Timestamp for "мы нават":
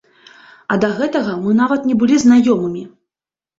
1.45-1.87